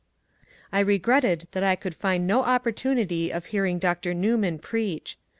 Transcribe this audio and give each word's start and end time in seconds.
I 0.71 0.83
r^retted 0.83 1.45
that 1.51 1.61
I 1.63 1.75
could 1.75 1.93
find 1.93 2.25
no 2.25 2.41
opportunity 2.41 3.29
of 3.31 3.45
hearing 3.53 3.77
Dr. 3.77 4.15
Newman 4.15 4.57
preach. 4.57 5.15